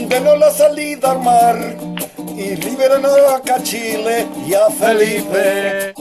[0.08, 1.78] denos la salida al mar
[2.36, 5.94] y liberan a Cachile y a Felipe.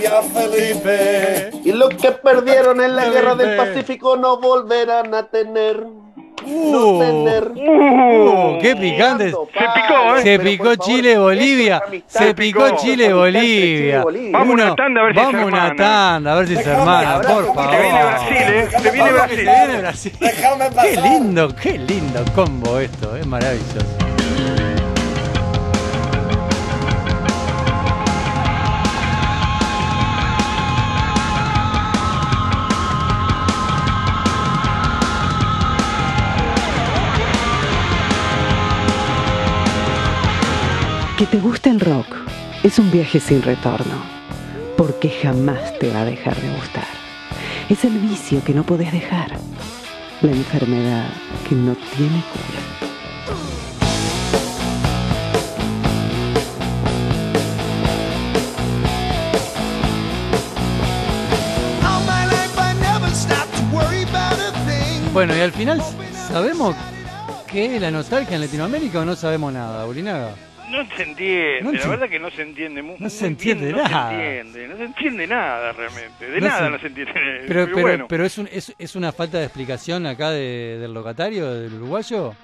[0.00, 1.50] Y a Felipe.
[1.64, 3.72] Y los que perdieron en la guerra del Felipe.
[3.74, 5.86] Pacífico no volverán a tener.
[6.50, 7.52] Uh, no tener.
[7.54, 9.30] uh, qué picante.
[9.32, 10.16] ¿Cuándo, Se picó?
[10.16, 10.22] ¿eh?
[10.22, 11.76] Se picó por favor, Chile, esto Bolivia.
[11.76, 12.20] es amistad.
[12.20, 12.76] Se picó picó.
[12.76, 13.40] Chile, Amistad entre Bolivia.
[13.78, 14.32] Chile y Bolivia.
[14.38, 15.76] Vamos a una tanda a ver si vamos una hermanan.
[15.76, 17.70] tanda a ver si se abrazo, por favor.
[17.74, 18.68] Se viene Brasil, ¿eh?
[18.82, 19.48] Se viene Brasil.
[19.48, 20.12] viene Brasil.
[20.82, 24.07] Qué lindo, qué lindo combo esto, es maravilloso.
[41.18, 42.06] Que te guste el rock
[42.62, 43.96] es un viaje sin retorno,
[44.76, 46.86] porque jamás te va a dejar de gustar.
[47.68, 49.32] Es el vicio que no podés dejar,
[50.22, 51.08] la enfermedad
[51.48, 52.60] que no tiene cura.
[65.12, 65.82] Bueno, y al final,
[66.28, 66.76] ¿sabemos
[67.50, 70.47] qué es la nostalgia en Latinoamérica o no sabemos nada, Bolinaga?
[70.70, 73.70] No se entiende, No la verdad que no se entiende mu- no se bien, entiende
[73.72, 74.10] no nada.
[74.10, 77.12] Se entiende, no se entiende nada realmente, de No nada se- no se entiende.
[77.14, 80.78] Pero, Pero, pero, bueno, pero es, un- es, es una falta de explicación acá de-
[80.78, 82.34] del locatario, del uruguayo.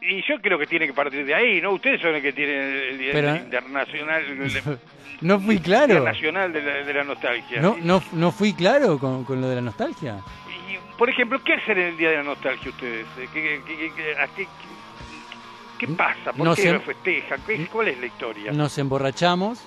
[0.00, 1.72] y yo creo que tiene que partir de ahí, ¿no?
[1.72, 2.56] Ustedes son el que tienen
[3.00, 4.62] el internacional, el Día
[5.20, 6.04] No fui claro.
[6.04, 7.60] nacional de la, de la nostalgia.
[7.60, 10.18] No, no, no fui claro con, con lo de la nostalgia.
[10.70, 13.04] Y, por ejemplo, ¿qué hacen en el Día de la Nostalgia ustedes?
[13.16, 14.46] ¿Qué, qué- qué- qué- a qué-
[15.78, 16.32] ¿Qué pasa?
[16.32, 16.72] ¿Por No qué sé.
[16.72, 17.40] lo festejan?
[17.46, 18.52] ¿Qué- ¿Cuál es la historia?
[18.52, 19.60] Nos emborrachamos,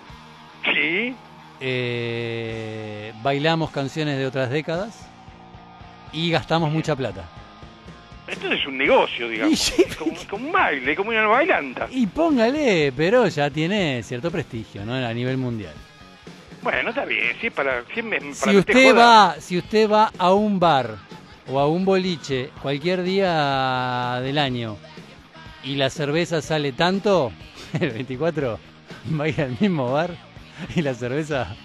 [0.65, 1.15] Sí.
[1.61, 5.07] eh, bailamos canciones de otras décadas
[6.11, 7.23] y gastamos mucha plata.
[8.27, 9.59] Esto es un negocio, digamos.
[9.59, 9.83] Sí.
[9.97, 11.87] Como, como un baile, como una bailanta.
[11.91, 14.93] Y póngale, pero ya tiene cierto prestigio, ¿no?
[14.95, 15.73] A nivel mundial.
[16.61, 20.59] Bueno, está bien, sí, para, sí, para Si usted va, si usted va a un
[20.59, 20.95] bar
[21.47, 24.77] o a un boliche cualquier día del año
[25.63, 27.31] y la cerveza sale tanto,
[27.79, 28.59] el 24
[29.19, 30.11] va a ir al mismo bar
[30.75, 31.55] y la cerveza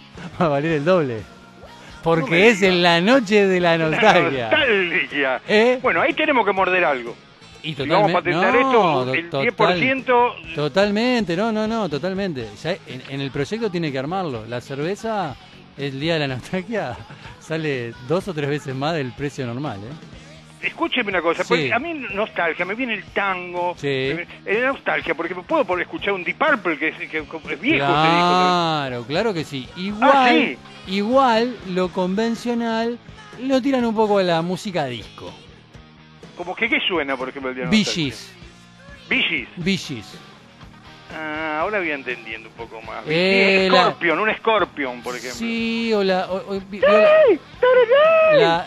[0.41, 1.17] va a valer el doble.
[1.17, 4.49] No Porque es en la noche de la nostalgia.
[4.51, 5.41] Nostalgia.
[5.49, 5.81] ¿Eh?
[5.83, 7.17] Bueno, ahí tenemos que morder algo.
[7.65, 12.47] Y Si vamos a patentar no, esto, el to- 10%, Totalmente, no, no, no, totalmente.
[12.63, 14.47] Ya en, en el proyecto tiene que armarlo.
[14.47, 15.35] La cerveza,
[15.77, 16.97] el día de la nostalgia,
[17.41, 19.93] sale dos o tres veces más del precio normal, ¿eh?
[20.67, 21.71] Escúcheme una cosa, Sí.
[21.73, 23.87] a mí nostalgia, me viene el tango, Sí.
[23.89, 27.87] eh, eh, nostalgia, porque puedo por escuchar un Deep Purple que es, que es viejo
[27.87, 29.69] Claro, claro que sí.
[29.77, 30.59] Igual, Ah, sí.
[30.89, 32.99] igual lo convencional
[33.43, 35.33] lo tiran un poco a la música disco.
[36.37, 37.85] Como que qué suena, por ejemplo, el día Bee?
[37.85, 38.33] Gees,
[39.09, 40.19] Bee Gees.
[41.15, 43.03] Ah, ahora voy entendiendo un poco más.
[43.07, 45.39] Eh, Scorpion, un Scorpion, por ejemplo.
[45.39, 46.27] Sí, o la...
[46.31, 46.89] o- o- vi- la,
[48.33, 48.65] la-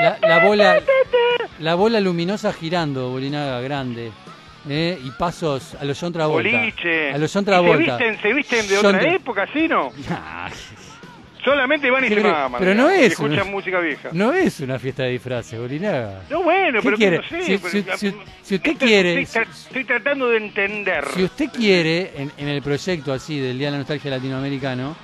[0.00, 0.80] la- la bola
[1.58, 4.12] la bola luminosa girando, bolinaga grande.
[4.68, 4.98] ¿eh?
[5.04, 6.48] Y pasos a los John Travolta.
[6.50, 7.12] Boliche.
[7.12, 7.96] A los John ¿Y se Travolta.
[7.98, 9.90] visten, se visten de John otra Tra- época, ¿sí no?
[11.44, 12.58] Solamente van y se maman.
[12.58, 14.08] pero no es escuchan una- música vieja.
[14.12, 16.22] No es una fiesta de disfraces, bolinaga.
[16.30, 17.16] No, bueno, ¿Qué pero quiere?
[17.18, 17.42] no sé.
[17.42, 21.04] Si- pero- si- si- si usted estoy- quiere- Estoy, tra- estoy tratando de entender.
[21.14, 24.96] Si usted quiere, en, en el proyecto así del Día de la Nostalgia Latinoamericano,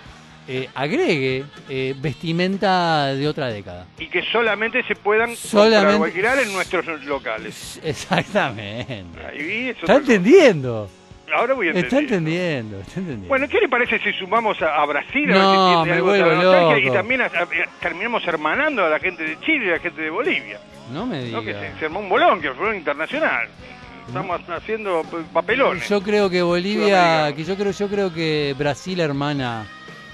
[0.48, 3.87] eh, agregue eh, vestimenta de otra década.
[3.98, 7.79] Y que solamente se puedan Solamente- alquilar en nuestros locales.
[7.85, 9.20] Exactamente.
[9.26, 10.90] Ahí ¿Está entendiendo?
[11.35, 11.85] Ahora voy a entender.
[11.87, 13.29] Está entendiendo, está entendiendo.
[13.29, 15.31] Bueno, ¿qué le parece si sumamos a, a Brasil?
[15.33, 16.79] A No, ver si entiende me algo de loco.
[16.79, 17.49] Y también a- a-
[17.81, 20.59] terminamos hermanando a la gente de Chile y a la gente de Bolivia.
[20.93, 21.38] no me diga.
[21.38, 21.45] ¿no?
[21.45, 23.49] Que se, se armó un bolón, que fue un internacional.
[24.07, 25.88] Estamos haciendo p- papelones.
[25.88, 29.66] Yo creo que Bolivia, que yo creo, yo creo que Brasil hermana,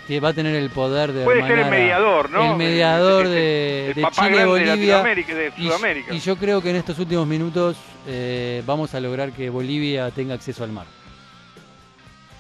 [0.07, 2.53] que va a tener el poder de Puede ser el a- mediador, ¿no?
[2.53, 6.15] El mediador El- el- de, el de Chile, de Bolivia de y- Sudamérica.
[6.15, 10.35] Y, yo creo que en estos últimos minutos eh, vamos a lograr que Bolivia tenga
[10.35, 10.87] acceso al mar.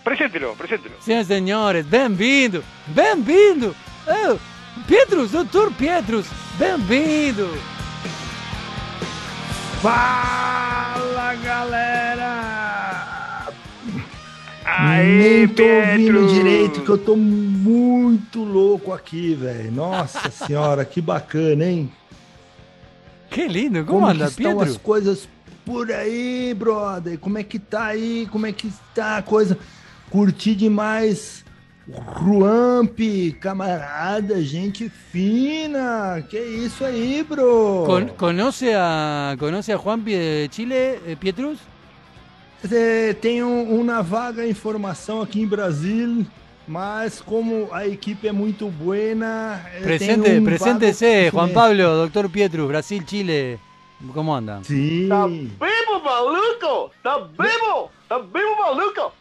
[0.06, 0.94] Preséntelo, preséntelo.
[1.00, 3.74] Señores señores, bem-vindo, bem-vindo.
[4.06, 4.38] Oh,
[4.86, 7.48] Petrus, doutor Petrus, bem-vindo.
[9.82, 12.32] Fala galera!
[14.64, 16.28] Aê, Nem tô ouvindo Petro!
[16.28, 19.72] direito que eu tô muito louco aqui, velho.
[19.72, 21.90] Nossa senhora, que bacana, hein?
[23.28, 24.72] Qué lindo, ¿cómo Como anda que estão Pietro?
[24.72, 25.28] as coisas
[25.64, 27.18] por aí, brother?
[27.18, 28.28] Como é que tá aí?
[28.30, 29.58] Como é que tá a coisa?
[30.10, 31.44] Curti demais.
[31.88, 32.98] Ruamp,
[33.40, 36.20] camarada, gente fina.
[36.28, 37.84] Que isso aí, bro?
[37.86, 41.58] Con- ¿Conoce a conoce a Juanpi de Chile, eh, Pietrus?
[42.72, 46.26] É, tem um- uma vaga informação aqui em Brasília,
[46.66, 51.54] mas como a equipe é muito buena, é, Presente, um preséntese, vago Juan.
[51.54, 53.60] Pablo, doctor Pietrus, Brasil, Chile.
[54.12, 54.62] ¿Cómo andan?
[54.64, 55.08] Sim.
[55.08, 56.90] vivo, maluco!
[57.02, 57.90] Tá vivo!
[58.08, 59.12] Tá vivo, maluco!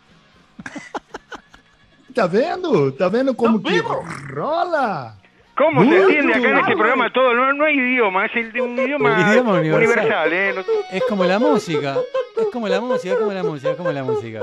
[2.14, 2.94] Tá vendo?
[2.94, 3.82] Tá vendo como que
[4.28, 5.18] rola?
[5.58, 7.34] ¿Cómo se entiende acá en este programa todo?
[7.34, 9.78] No, no hay idioma, es el- un idioma, El idioma universal.
[9.98, 10.34] universal.
[10.34, 10.54] ¿eh?
[10.56, 10.64] No-
[10.98, 11.98] Es como la música.
[12.38, 14.42] Es como la música, es como la música, es como la música.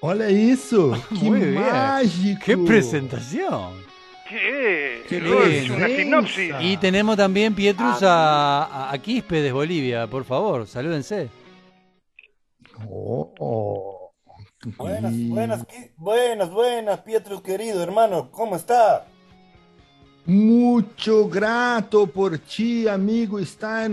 [0.00, 1.54] Olha isso, que Muy bien.
[1.60, 2.40] mágico.
[2.44, 3.72] ¡Qué presentación!
[4.28, 5.02] ¿Qué?
[5.08, 5.76] Qué No, es lindo.
[5.76, 6.54] una sinopsis.
[6.60, 11.30] Y tenemos también Pietrus a, a, a Quispe de Bolivia, por favor, salúdense.
[14.76, 19.06] Buenas, buenas, buenas, buenas, Pietro querido hermano, ¿cómo está?
[20.26, 23.88] Muito grato por ti, amigo, estar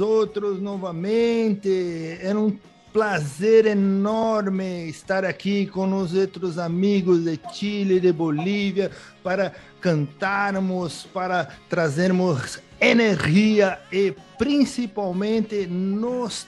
[0.00, 2.18] outros novamente.
[2.22, 2.56] É um
[2.92, 8.92] prazer enorme estar aqui com os outros amigos de Chile, de Bolívia,
[9.24, 16.40] para cantarmos, para trazermos energia e principalmente nostalgia.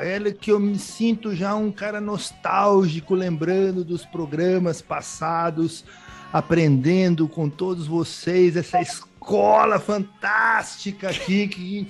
[0.00, 5.84] É que eu me sinto já um cara nostálgico, lembrando dos programas passados
[6.32, 11.88] aprendendo com todos vocês essa escola fantástica aqui que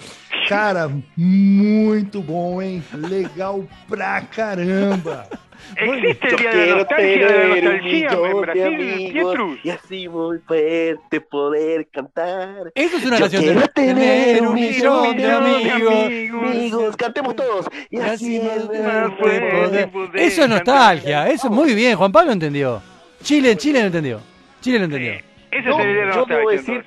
[0.49, 2.85] Cara, muito bom, hein?
[2.93, 5.29] Legal pra caramba.
[5.77, 9.59] ¿Existe el día de la quiero nostalgia, de la nostalgia en Brasil, Pietrus?
[9.65, 12.73] y así muy fuerte poder cantar.
[12.75, 16.05] Eso es una canción quiero de tener un millón de amigos.
[16.05, 16.97] amigos.
[16.97, 17.67] Cantemos todos.
[17.91, 20.21] Y así más fuerte poder.
[20.21, 22.83] Eso es nostalgia, eso muy bien, Juan Pablo entendió.
[23.23, 24.21] Chile, Chile lo entendió.
[24.61, 25.13] Chile lo entendió.
[25.51, 26.85] Ese Yo, es el día de la nostalgia,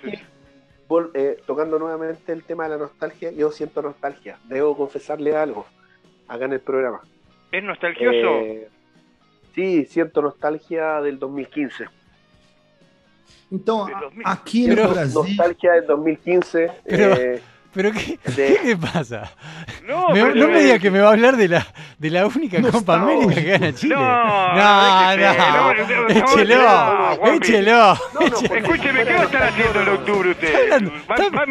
[1.13, 4.37] eh, tocando nuevamente el tema de la nostalgia, yo siento nostalgia.
[4.45, 5.65] Debo confesarle algo
[6.27, 7.01] acá en el programa.
[7.51, 8.41] ¿Es nostalgioso?
[8.41, 8.67] Eh,
[9.55, 11.85] sí, siento nostalgia del 2015.
[13.51, 14.23] Então, De a- 2000.
[14.25, 15.13] aqui no Pero- Brasil.
[15.15, 16.67] Nostalgia del 2015.
[16.85, 19.31] Pero- eh, Pero ¿qué, De- ¿qué le pasa?
[19.87, 21.65] No, Me- pero- no me diga que me va a hablar de la,
[21.99, 22.95] de la única Copa.
[22.95, 23.95] América que gana Chile.
[23.95, 25.71] No, no, no,
[26.09, 27.93] échelo, échelo.
[28.55, 30.81] Escúcheme, ¿qué va a estar haciendo en octubre usted?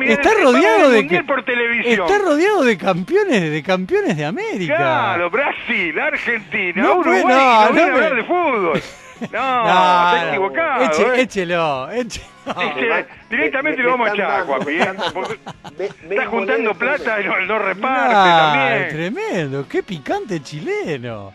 [0.09, 2.07] Está rodeado de que- por televisión.
[2.07, 4.77] Está rodeado de campeones, de campeones de América.
[4.77, 8.83] Claro, Brasil, Argentina, No, Uruguay, no, no, no hablar de fútbol.
[9.33, 10.29] No, No, está no.
[10.31, 10.85] equivocado.
[10.85, 11.21] Eche- ¿eh?
[11.23, 12.27] Échelo, échelo.
[12.49, 14.47] Este, directamente me- lo vamos a echar,
[15.79, 15.91] ¿eh?
[16.11, 18.89] está juntando plata y no, no reparte también.
[18.89, 21.33] tremendo, qué picante chileno.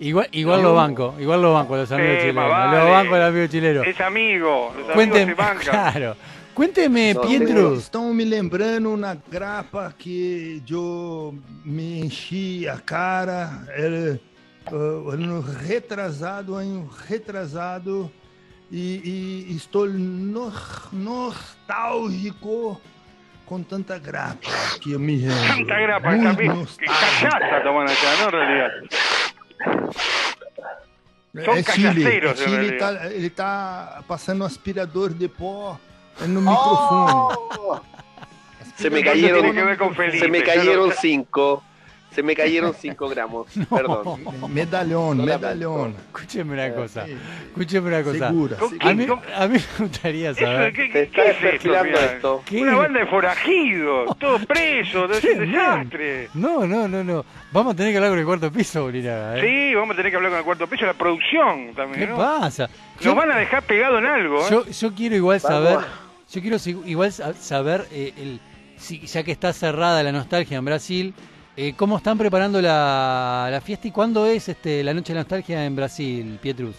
[0.00, 2.48] Igual, igual lo banco, igual lo banco los amigos Sí, chilenos.
[2.50, 2.78] vale.
[2.78, 3.86] Lo banco a los amigos chilenos.
[3.86, 5.92] Es amigo, los Cuénteme, amigos se bancan.
[5.92, 6.16] claro.
[6.54, 7.74] Cuénteme, No, Pietro.
[7.76, 13.62] Estão me lembrando uma grapa que eu me enchi a cara.
[13.74, 14.18] Era
[14.72, 18.10] uh, ano retrasado, ano retrasado.
[18.72, 20.52] E, e estou no-
[20.92, 22.80] nostálgico
[23.44, 24.48] com tanta grapa
[24.80, 25.56] que eu me lembro.
[25.56, 26.10] Tanta grapa.
[26.10, 27.00] Que nostálgico.
[27.00, 28.28] cachaza toman allá, ¿no?
[28.28, 28.70] En realidad.
[31.44, 32.04] Son É Chile.
[32.06, 32.78] É em Chile realidad.
[32.78, 35.78] tá, ele tá passando um aspirador de pó
[36.26, 37.12] no microfone.
[37.58, 37.80] Oh,
[38.76, 39.52] Se me cayeron,
[40.18, 41.62] se me cayeron cinco.
[42.14, 43.46] Se me cayeron cinco gramos.
[43.70, 44.20] Perdón.
[44.52, 45.94] Medalhón, Lo medalhón.
[46.12, 47.06] Escúcheme una cosa.
[47.06, 47.16] Sí,
[47.50, 48.28] Escúcheme una cosa.
[48.28, 48.90] Segura, ¿Con segura.
[48.90, 50.72] A mí, a mí me gustaría saber.
[50.72, 51.74] ¿qué, qué, está qué es esto?
[51.74, 52.42] esto.
[52.46, 52.62] ¿Qué?
[52.62, 56.28] Una banda de forajidos, todos presos, es un desastre.
[56.34, 57.24] No, no, no, no.
[57.52, 59.38] Vamos a tener que hablar con el cuarto piso, Bolinaga.
[59.38, 59.40] ¿eh?
[59.70, 62.16] Sí, vamos a tener que hablar con el cuarto piso, la producción también, ¿Qué ¿no?
[62.16, 62.68] pasa?
[63.04, 64.46] Nos van a dejar pegado en algo, ¿eh?
[64.50, 65.86] Yo, yo quiero igual Vamos saber,
[66.32, 68.40] yo quiero igual sa- saber, eh, el,
[68.76, 71.14] si, ya que está cerrada la nostalgia en Brasil,
[71.60, 75.20] eh, cómo están preparando la, la fiesta y cuándo es este la noche de la
[75.20, 76.76] nostalgia en Brasil, Pietrus.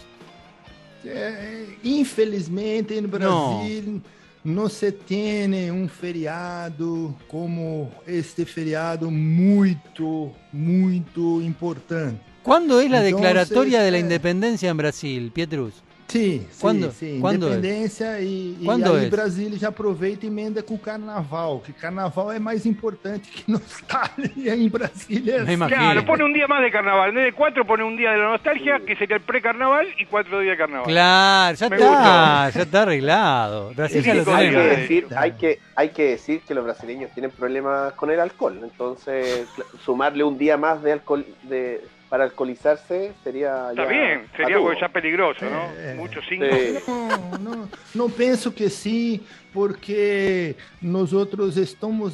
[1.05, 4.01] É, infelizmente no Brasil
[4.43, 4.69] não.
[4.69, 12.19] se tem um feriado como este feriado muito, muito importante.
[12.41, 15.73] ¿Cuándo es la Entonces, declaratoria de la eh, independencia en Brasil, Pietrus?
[16.11, 17.19] Sim, Quando- sim, sim.
[17.21, 17.49] quando é?
[17.51, 19.09] Independência e, e Quando aí é?
[19.09, 24.53] Brasília já aproveita e emenda com o carnaval, que carnaval é mais importante que nostalgia
[24.53, 25.35] em Brasília.
[25.37, 25.79] é Me imagino.
[25.79, 27.09] Claro, pone un día más de carnaval.
[27.09, 30.05] En vez de cuatro, pone un día de la nostalgia, que sería el pre-carnaval, y
[30.05, 30.85] cuatro días de carnaval.
[30.87, 32.49] Claro, ya Me está, gusta.
[32.49, 33.73] ya está arreglado.
[33.75, 37.09] Brasil ya lo Chicos, hay, que decir, hay, que, hay que decir que los brasileños
[37.13, 38.59] tienen problemas con el alcohol.
[38.61, 39.47] Entonces,
[39.85, 43.69] sumarle un día más de alcohol de, para alcoholizarse sería.
[43.69, 45.63] Está ya bien, sería algo ya peligroso, ¿no?
[45.77, 46.45] Eh, Muchos cinco.
[46.45, 46.77] Sí.
[46.85, 49.21] Não, não, não penso que sim,
[49.53, 52.13] porque nós outros estamos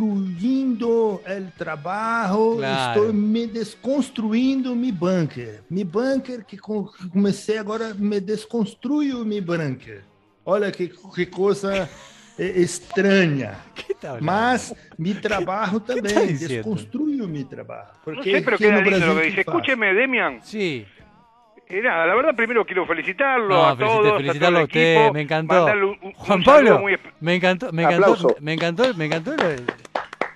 [0.00, 1.20] desconstruindo o
[1.58, 3.00] trabalho, Claro.
[3.00, 5.62] estou me desconstruindo mi bunker.
[5.68, 10.02] Mi bunker que com- que comecei agora, me desconstruo mi bunker.
[10.46, 11.88] Olha que, que coisa eh,
[12.38, 13.58] estranha.
[13.74, 14.26] ¿Qué está hablando?
[14.32, 16.48] Mas mi trabalho também, diciendo?
[16.54, 17.88] desconstruo mi trabalho.
[17.94, 19.40] No Porque sé, pero queda no lindo Brasil lo que dice.
[19.40, 20.40] Escúcheme, Demian.
[20.42, 20.86] Sí.
[21.68, 24.16] Eh, nada, la verdad, primero quiero felicitarlo No, a felicite- todos.
[24.16, 25.64] felicitarlo a todo el usted, equipo, me encantó.
[25.66, 28.36] un- un- Juan Pablo, muy me encantó, me encantó, Aplauso.
[28.40, 29.30] me encantó, me encantó.
[29.36, 29.89] lo-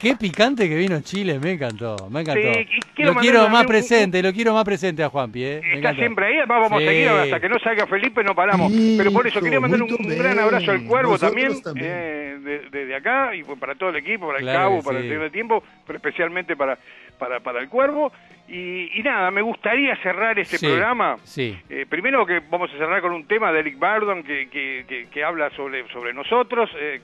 [0.05, 2.43] Qué picante que vino Chile, me encantó, me encantó.
[2.43, 5.57] Sí, y quiero lo quiero más un- presente, lo quiero más presente a Juanpi, eh.
[5.64, 5.99] Está encantó.
[6.01, 6.85] siempre ahí, además vamos Sí.
[6.87, 8.71] a seguir hasta que no salga Felipe, no paramos.
[8.99, 11.90] Pero por eso quería mandar un, gran abrazo al Cuervo Nosotros también, también.
[11.90, 14.99] eh, de- desde acá, y pues para todo el equipo, para el Claro Cabo, para
[14.99, 15.05] sí.
[15.05, 16.79] el Señor del Tiempo, pero especialmente para,
[17.19, 18.12] para, para el Cuervo.
[18.46, 21.16] Y, y nada, me gustaría cerrar este Sí, programa.
[21.24, 21.59] Sí.
[21.70, 25.07] Eh, primero que vamos a cerrar con un tema de Eric Bardon que, que, que,
[25.09, 27.00] que habla sobre, sobre nosotros, eh,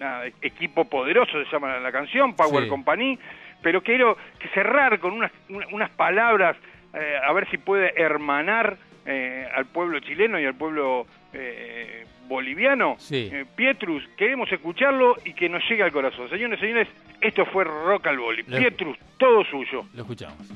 [0.00, 2.68] nada, equipo poderoso se llama la canción, Power Sí.
[2.68, 3.18] Company,
[3.62, 4.16] pero quiero
[4.52, 6.56] cerrar con unas, una- unas palabras,
[6.92, 12.96] eh, a ver si puede hermanar eh, al pueblo chileno y al pueblo eh, boliviano,
[12.98, 13.28] Sí.
[13.32, 16.28] eh, Pietrus, queremos escucharlo y que nos llegue al corazón.
[16.30, 16.88] Señores y señores,
[17.20, 18.42] esto fue Rock al Boli.
[18.46, 19.84] Le- Pietrus, todo suyo.
[19.94, 20.46] Lo escuchamos.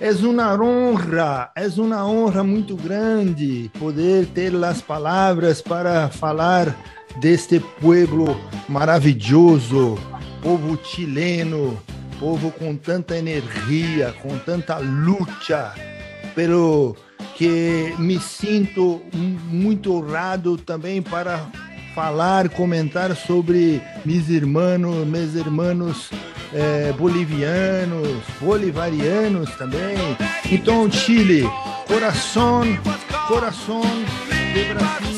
[0.00, 6.76] É uma honra, é uma honra muito grande poder ter as palavras para falar
[7.20, 8.36] deste pueblo
[8.68, 9.96] maravilhoso,
[10.42, 11.76] povo chileno,
[12.20, 15.74] povo com tanta energia, com tanta luta,
[16.34, 16.94] pero
[17.36, 21.40] que me sinto mu- muito honrado também para
[21.94, 26.10] falar, comentar sobre meus irmãos, meus irmãos
[26.54, 28.08] eh, bolivianos,
[28.40, 29.96] bolivarianos também.
[30.50, 31.42] Então, Chile,
[31.86, 32.62] coração,
[33.26, 33.80] coração
[34.54, 35.17] de Brasil.